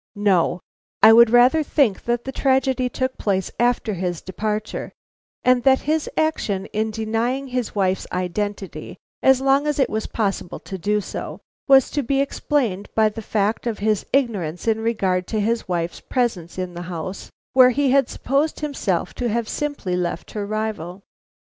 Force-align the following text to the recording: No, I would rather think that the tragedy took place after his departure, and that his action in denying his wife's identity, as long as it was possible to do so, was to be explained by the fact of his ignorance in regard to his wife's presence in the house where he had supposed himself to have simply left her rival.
No, 0.15 0.61
I 1.03 1.13
would 1.13 1.29
rather 1.29 1.61
think 1.61 2.05
that 2.05 2.23
the 2.23 2.31
tragedy 2.31 2.89
took 2.89 3.19
place 3.19 3.51
after 3.59 3.93
his 3.93 4.19
departure, 4.19 4.93
and 5.43 5.61
that 5.61 5.81
his 5.81 6.09
action 6.17 6.65
in 6.73 6.89
denying 6.89 7.49
his 7.49 7.75
wife's 7.75 8.07
identity, 8.11 8.97
as 9.21 9.41
long 9.41 9.67
as 9.67 9.77
it 9.77 9.91
was 9.91 10.07
possible 10.07 10.57
to 10.61 10.79
do 10.79 11.01
so, 11.01 11.39
was 11.67 11.91
to 11.91 12.01
be 12.01 12.19
explained 12.19 12.89
by 12.95 13.09
the 13.09 13.21
fact 13.21 13.67
of 13.67 13.77
his 13.77 14.03
ignorance 14.11 14.67
in 14.67 14.81
regard 14.81 15.27
to 15.27 15.39
his 15.39 15.67
wife's 15.67 15.99
presence 15.99 16.57
in 16.57 16.73
the 16.73 16.81
house 16.89 17.29
where 17.53 17.69
he 17.69 17.91
had 17.91 18.09
supposed 18.09 18.61
himself 18.61 19.13
to 19.13 19.29
have 19.29 19.47
simply 19.47 19.95
left 19.95 20.31
her 20.31 20.47
rival. 20.47 21.03